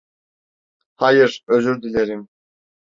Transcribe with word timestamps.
Hayır, 0.95 1.43
özür 1.47 1.81
dilerim. 1.81 2.27